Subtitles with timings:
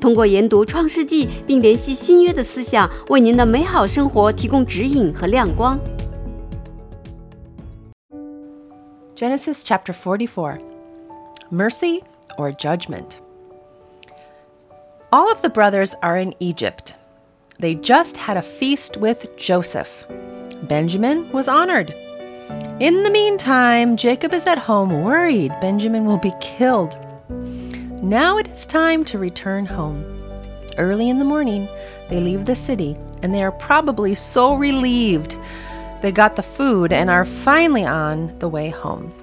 [0.00, 5.78] 通过研读创世纪并联系新约的思想，为您的美好生活提供指引和亮光。
[9.16, 10.58] Genesis chapter 44
[11.50, 12.02] Mercy
[12.36, 13.18] or Judgment.
[15.10, 16.94] All of the brothers are in Egypt.
[17.58, 20.04] They just had a feast with Joseph.
[20.68, 21.94] Benjamin was honored.
[22.78, 26.94] In the meantime, Jacob is at home worried Benjamin will be killed.
[28.01, 30.03] Now it is time to return home.
[30.79, 31.69] Early in the morning,
[32.09, 35.37] they leave the city, and they are probably so relieved
[36.01, 39.13] they got the food and are finally on the way home.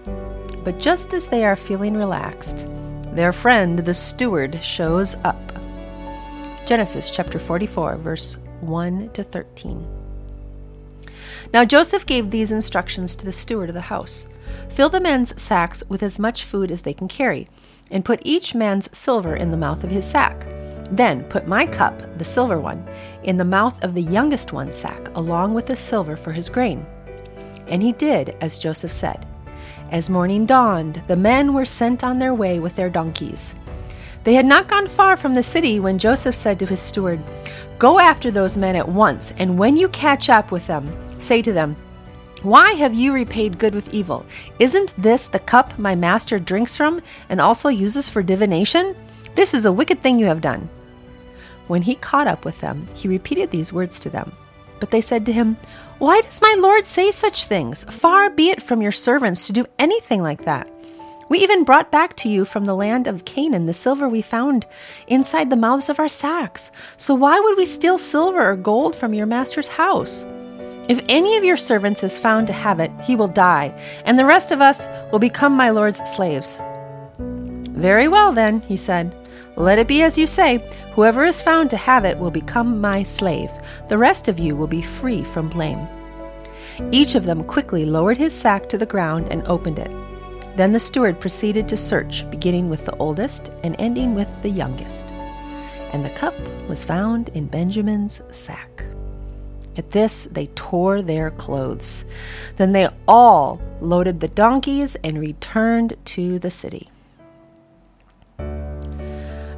[0.63, 2.69] But just as they are feeling relaxed,
[3.15, 5.53] their friend, the steward, shows up.
[6.65, 9.85] Genesis chapter 44, verse 1 to 13.
[11.53, 14.29] Now Joseph gave these instructions to the steward of the house
[14.69, 17.49] Fill the men's sacks with as much food as they can carry,
[17.91, 20.47] and put each man's silver in the mouth of his sack.
[20.91, 22.89] Then put my cup, the silver one,
[23.23, 26.87] in the mouth of the youngest one's sack, along with the silver for his grain.
[27.67, 29.27] And he did as Joseph said.
[29.91, 33.55] As morning dawned, the men were sent on their way with their donkeys.
[34.25, 37.23] They had not gone far from the city when Joseph said to his steward,
[37.79, 41.53] Go after those men at once, and when you catch up with them, say to
[41.53, 41.77] them,
[42.45, 44.25] Why have you repaid good with evil?
[44.61, 48.95] Isn't this the cup my master drinks from and also uses for divination?
[49.35, 50.69] This is a wicked thing you have done.
[51.67, 54.31] When he caught up with them, he repeated these words to them.
[54.79, 55.57] But they said to him,
[55.99, 57.83] Why does my Lord say such things?
[57.85, 60.71] Far be it from your servants to do anything like that.
[61.29, 64.65] We even brought back to you from the land of Canaan the silver we found
[65.09, 66.71] inside the mouths of our sacks.
[66.97, 70.25] So why would we steal silver or gold from your master's house?
[70.89, 74.25] If any of your servants is found to have it, he will die, and the
[74.25, 76.59] rest of us will become my Lord's slaves.
[77.19, 79.15] Very well, then, he said.
[79.57, 80.65] Let it be as you say.
[80.95, 83.51] Whoever is found to have it will become my slave.
[83.89, 85.87] The rest of you will be free from blame.
[86.91, 89.91] Each of them quickly lowered his sack to the ground and opened it.
[90.57, 95.11] Then the steward proceeded to search, beginning with the oldest and ending with the youngest.
[95.93, 96.35] And the cup
[96.69, 98.85] was found in Benjamin's sack.
[99.79, 102.05] At this, they tore their clothes.
[102.57, 106.91] Then they all loaded the donkeys and returned to the city.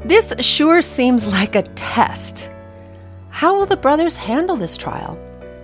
[0.04, 2.50] This sure seems like a test.
[3.30, 5.14] How will the brothers handle this trial?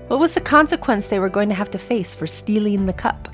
[0.09, 3.29] What was the consequence they were going to have to face for stealing the cup?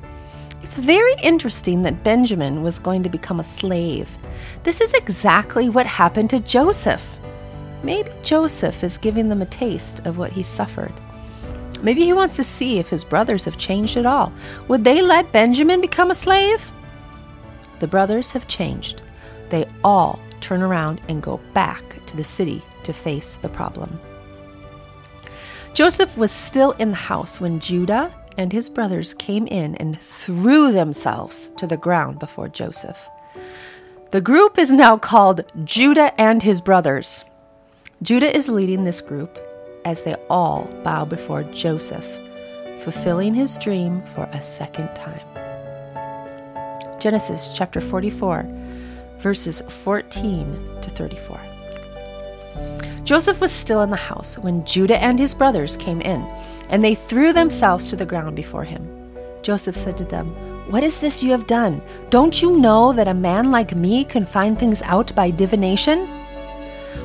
[0.63, 4.17] It's very interesting that Benjamin was going to become a slave.
[4.65, 7.19] This is exactly what happened to Joseph.
[7.85, 10.95] Maybe Joseph is giving them a taste of what he suffered.
[11.83, 14.33] Maybe he wants to see if his brothers have changed at all.
[14.69, 16.71] Would they let Benjamin become a slave?
[17.81, 19.03] The brothers have changed.
[19.51, 23.99] They all turn around and go back to the city to face the problem.
[25.75, 30.71] Joseph was still in the house when Judah and his brothers came in and threw
[30.71, 32.99] themselves to the ground before Joseph.
[34.11, 37.25] The group is now called Judah and his brothers.
[38.03, 39.39] Judah is leading this group
[39.85, 42.07] as they all bow before Joseph,
[42.81, 45.21] fulfilling his dream for a second time.
[47.01, 48.47] Genesis chapter 44,
[49.19, 51.41] verses 14 to 34.
[53.05, 56.23] Joseph was still in the house when Judah and his brothers came in,
[56.71, 58.89] and they threw themselves to the ground before him.
[59.43, 60.29] Joseph said to them,
[60.71, 61.83] What is this you have done?
[62.11, 66.22] Don't you know that a man like me can find things out by divination?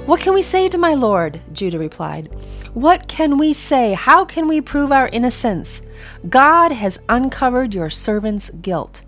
[0.05, 1.41] What can we say to my lord?
[1.51, 2.29] Judah replied.
[2.73, 3.93] What can we say?
[3.93, 5.81] How can we prove our innocence?
[6.29, 9.01] God has uncovered your servant's guilt.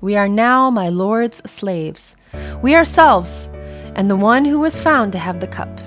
[0.00, 2.16] We are now my lord's slaves,
[2.62, 3.50] we ourselves,
[3.94, 5.80] and the one who was found to have the cup.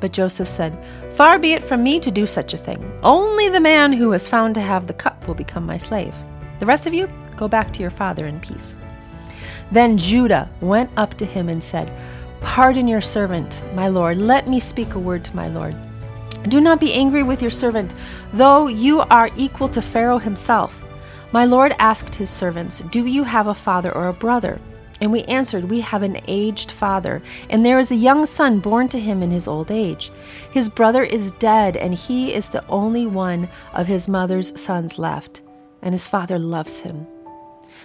[0.00, 0.78] But Joseph said,
[1.12, 2.98] Far be it from me to do such a thing.
[3.02, 6.14] Only the man who was found to have the cup will become my slave.
[6.60, 8.76] The rest of you, go back to your father in peace.
[9.70, 11.92] Then Judah went up to him and said,
[12.40, 14.18] Pardon your servant, my lord.
[14.18, 15.76] Let me speak a word to my lord.
[16.48, 17.94] Do not be angry with your servant,
[18.32, 20.84] though you are equal to Pharaoh himself.
[21.32, 24.60] My lord asked his servants, Do you have a father or a brother?
[25.00, 28.88] And we answered, We have an aged father, and there is a young son born
[28.88, 30.10] to him in his old age.
[30.50, 35.42] His brother is dead, and he is the only one of his mother's sons left,
[35.82, 37.06] and his father loves him.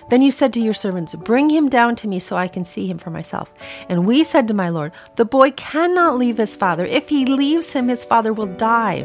[0.09, 2.87] Then you said to your servants, Bring him down to me so I can see
[2.87, 3.53] him for myself.
[3.89, 6.85] And we said to my Lord, The boy cannot leave his father.
[6.85, 9.03] If he leaves him, his father will die.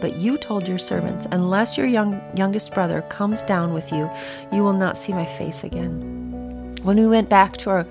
[0.00, 4.10] But you told your servants, Unless your young, youngest brother comes down with you,
[4.52, 6.76] you will not see my face again.
[6.82, 7.86] When we went back to our,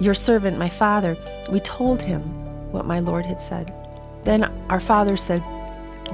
[0.00, 1.16] your servant, my father,
[1.50, 2.22] we told him
[2.72, 3.72] what my Lord had said.
[4.24, 5.42] Then our father said,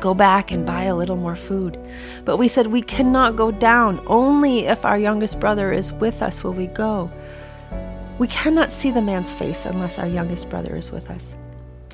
[0.00, 1.78] Go back and buy a little more food.
[2.24, 4.02] But we said, We cannot go down.
[4.06, 7.10] Only if our youngest brother is with us will we go.
[8.18, 11.34] We cannot see the man's face unless our youngest brother is with us.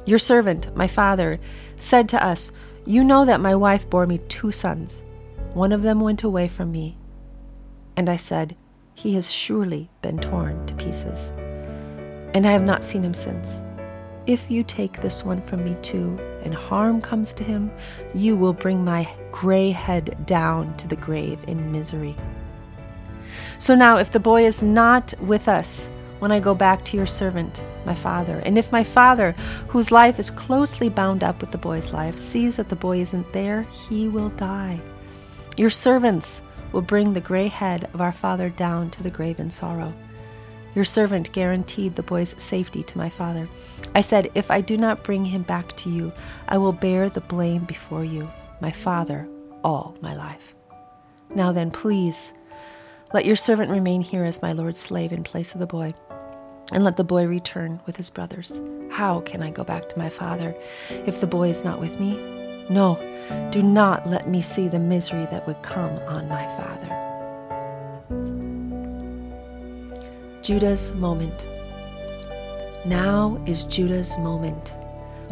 [0.06, 1.38] Your servant, my father,
[1.76, 2.52] said to us,
[2.84, 5.02] You know that my wife bore me two sons.
[5.54, 6.96] One of them went away from me.
[7.96, 8.56] And I said,
[9.00, 11.32] he has surely been torn to pieces.
[12.34, 13.62] And I have not seen him since.
[14.26, 17.70] If you take this one from me too, and harm comes to him,
[18.14, 22.16] you will bring my gray head down to the grave in misery.
[23.58, 27.06] So now, if the boy is not with us when I go back to your
[27.06, 29.34] servant, my father, and if my father,
[29.68, 33.32] whose life is closely bound up with the boy's life, sees that the boy isn't
[33.32, 34.78] there, he will die.
[35.56, 39.50] Your servants will bring the gray head of our father down to the grave in
[39.50, 39.92] sorrow.
[40.74, 43.48] Your servant guaranteed the boy's safety to my father.
[43.94, 46.12] I said, If I do not bring him back to you,
[46.48, 48.30] I will bear the blame before you,
[48.60, 49.28] my father,
[49.64, 50.54] all my life.
[51.34, 52.32] Now then, please,
[53.12, 55.94] let your servant remain here as my Lord's slave in place of the boy,
[56.72, 58.60] and let the boy return with his brothers.
[58.90, 60.54] How can I go back to my father
[60.90, 62.12] if the boy is not with me?
[62.70, 62.98] No,
[63.50, 66.89] do not let me see the misery that would come on my father.
[70.42, 71.46] Judah's moment.
[72.86, 74.74] Now is Judah's moment.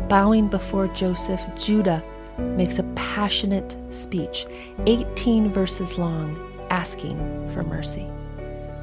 [0.06, 2.04] Bowing before Joseph, Judah
[2.38, 4.46] makes a passionate speech,
[4.86, 6.38] 18 verses long,
[6.68, 7.16] asking
[7.50, 8.06] for mercy.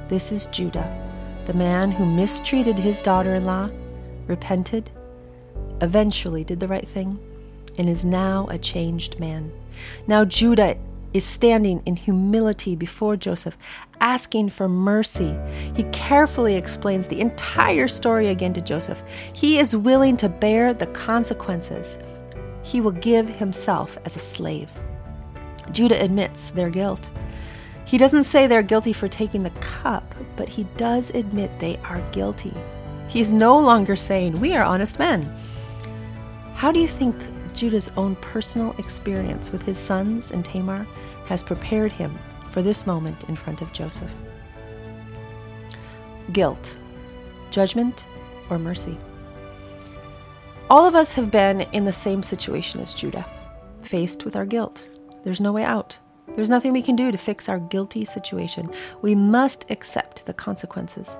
[0.07, 0.91] This is Judah,
[1.45, 3.69] the man who mistreated his daughter in law,
[4.25, 4.89] repented,
[5.81, 7.19] eventually did the right thing,
[7.77, 9.51] and is now a changed man.
[10.07, 10.75] Now Judah
[11.15, 13.57] is standing in humility before Joseph,
[14.01, 15.33] asking for mercy.
[15.73, 19.01] He carefully explains the entire story again to Joseph.
[19.31, 21.97] He is willing to bear the consequences.
[22.63, 24.69] He will give himself as a slave.
[25.71, 27.09] Judah admits their guilt.
[27.85, 32.01] He doesn't say they're guilty for taking the cup, but he does admit they are
[32.11, 32.53] guilty.
[33.07, 35.33] He's no longer saying, We are honest men.
[36.55, 37.15] How do you think
[37.55, 40.85] Judah's own personal experience with his sons and Tamar
[41.25, 42.17] has prepared him
[42.51, 44.11] for this moment in front of Joseph.
[46.31, 46.77] Guilt,
[47.51, 48.05] judgment,
[48.49, 48.97] or mercy.
[50.69, 53.25] All of us have been in the same situation as Judah,
[53.81, 54.85] faced with our guilt.
[55.23, 55.97] There's no way out.
[56.35, 58.69] There's nothing we can do to fix our guilty situation.
[59.01, 61.17] We must accept the consequences.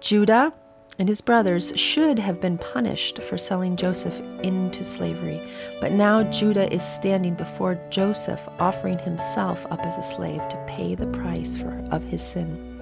[0.00, 0.52] Judah
[0.98, 5.42] and his brothers should have been punished for selling Joseph into slavery.
[5.80, 10.94] But now Judah is standing before Joseph, offering himself up as a slave to pay
[10.94, 12.80] the price for, of his sin.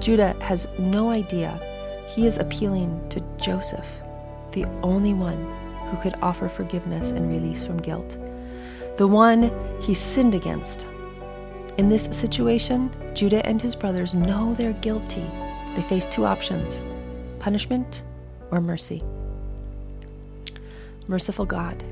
[0.00, 1.60] Judah has no idea
[2.08, 3.86] he is appealing to Joseph,
[4.52, 5.44] the only one
[5.90, 8.18] who could offer forgiveness and release from guilt,
[8.96, 10.86] the one he sinned against.
[11.76, 15.30] In this situation, Judah and his brothers know they're guilty.
[15.76, 16.84] They face two options
[17.38, 18.02] punishment
[18.50, 19.02] or mercy.
[21.06, 21.82] Merciful God.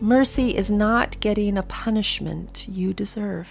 [0.00, 3.48] Mercy is not getting a punishment you deserve.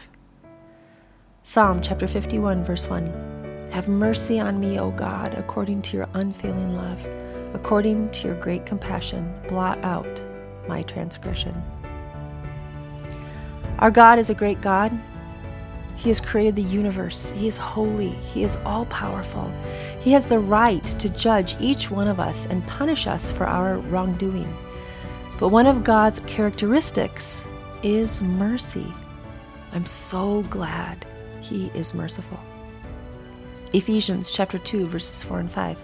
[1.44, 6.76] Psalm chapter 51, verse 1 Have mercy on me, O God, according to your unfailing
[6.76, 7.06] love,
[7.54, 10.22] according to your great compassion, blot out
[10.68, 11.56] my transgression.
[13.80, 14.92] Our God is a great God
[16.02, 17.30] he has created the universe.
[17.30, 18.10] He is holy.
[18.34, 19.54] He is all powerful.
[20.02, 23.78] He has the right to judge each one of us and punish us for our
[23.78, 24.52] wrongdoing.
[25.40, 27.46] But one of God's characteristics
[27.84, 28.92] is mercy.
[29.74, 31.06] I'm so glad
[31.40, 32.40] He is merciful.
[33.74, 35.78] Ephesians chapter 2 verses 4 and 5.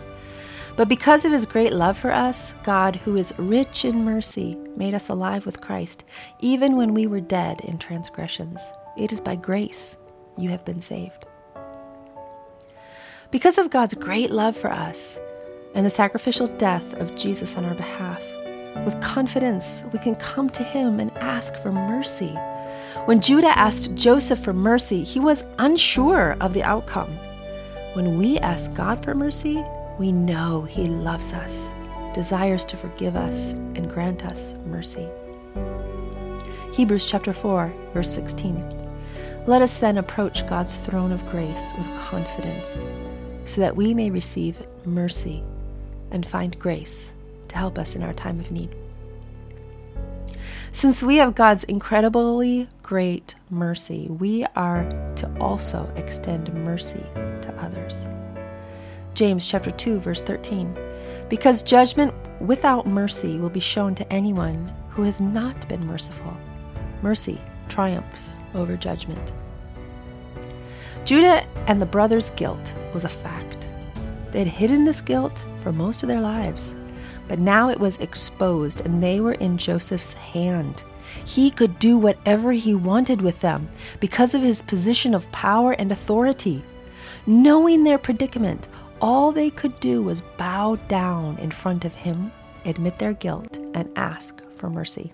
[0.75, 4.95] But because of his great love for us, God, who is rich in mercy, made
[4.95, 6.05] us alive with Christ,
[6.39, 8.61] even when we were dead in transgressions.
[8.95, 9.97] It is by grace
[10.37, 11.25] you have been saved.
[13.31, 15.19] Because of God's great love for us
[15.75, 18.21] and the sacrificial death of Jesus on our behalf,
[18.85, 22.37] with confidence we can come to Him and ask for mercy.
[23.05, 27.17] When Judah asked Joseph for mercy, he was unsure of the outcome.
[27.93, 29.63] When we ask God for mercy,
[29.97, 31.71] we know He loves us,
[32.13, 35.07] desires to forgive us, and grant us mercy.
[36.73, 38.76] Hebrews chapter 4, verse 16.
[39.47, 42.77] Let us then approach God's throne of grace with confidence,
[43.45, 45.41] so that we may receive mercy
[46.11, 47.13] and find grace
[47.47, 48.75] to help us in our time of need.
[50.73, 54.83] Since we have God's incredibly great mercy, we are
[55.15, 58.05] to also extend mercy to others.
[59.13, 60.77] James chapter 2 verse 13.
[61.29, 66.35] Because judgment without mercy will be shown to anyone who has not been merciful.
[67.01, 69.33] Mercy triumphs over judgment.
[71.05, 73.69] Judah and the brothers' guilt was a fact.
[74.31, 76.75] They had hidden this guilt for most of their lives.
[77.27, 80.83] But now it was exposed, and they were in Joseph's hand.
[81.25, 83.69] He could do whatever he wanted with them
[83.99, 86.63] because of his position of power and authority.
[87.25, 88.67] Knowing their predicament,
[89.01, 92.31] all they could do was bow down in front of him,
[92.65, 95.13] admit their guilt, and ask for mercy.